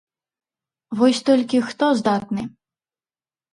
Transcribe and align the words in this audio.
Вось 1.01 1.21
толькі 1.29 1.63
хто 1.69 1.85
здатны? 2.01 2.49